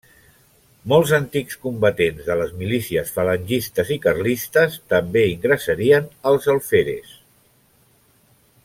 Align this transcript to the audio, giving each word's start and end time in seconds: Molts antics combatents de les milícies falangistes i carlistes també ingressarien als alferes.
Molts 0.93 1.11
antics 1.17 1.57
combatents 1.65 2.29
de 2.29 2.37
les 2.39 2.55
milícies 2.61 3.11
falangistes 3.17 3.93
i 3.97 3.99
carlistes 4.07 4.79
també 4.95 5.25
ingressarien 5.37 6.09
als 6.33 6.49
alferes. 6.57 7.17